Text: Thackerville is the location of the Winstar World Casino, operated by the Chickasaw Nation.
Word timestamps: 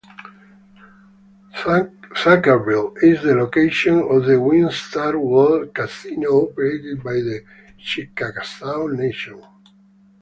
Thackerville 1.53 2.95
is 3.03 3.21
the 3.21 3.35
location 3.35 3.99
of 3.99 4.25
the 4.25 4.39
Winstar 4.41 5.15
World 5.21 5.75
Casino, 5.75 6.47
operated 6.49 7.03
by 7.03 7.13
the 7.13 7.43
Chickasaw 7.77 8.87
Nation. 8.87 9.43